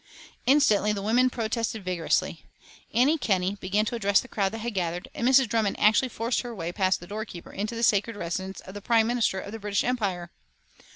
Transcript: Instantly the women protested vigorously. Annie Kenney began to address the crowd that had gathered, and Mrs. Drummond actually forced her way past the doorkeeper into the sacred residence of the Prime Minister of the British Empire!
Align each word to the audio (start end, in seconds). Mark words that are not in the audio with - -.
Instantly 0.47 0.91
the 0.93 1.01
women 1.03 1.29
protested 1.29 1.85
vigorously. 1.85 2.43
Annie 2.91 3.19
Kenney 3.19 3.53
began 3.57 3.85
to 3.85 3.93
address 3.93 4.19
the 4.19 4.27
crowd 4.27 4.51
that 4.53 4.57
had 4.65 4.73
gathered, 4.73 5.07
and 5.13 5.27
Mrs. 5.27 5.47
Drummond 5.47 5.79
actually 5.79 6.09
forced 6.09 6.41
her 6.41 6.55
way 6.55 6.71
past 6.71 6.99
the 7.01 7.05
doorkeeper 7.05 7.51
into 7.51 7.75
the 7.75 7.83
sacred 7.83 8.15
residence 8.15 8.61
of 8.61 8.73
the 8.73 8.81
Prime 8.81 9.05
Minister 9.05 9.39
of 9.39 9.51
the 9.51 9.59
British 9.59 9.83
Empire! 9.83 10.31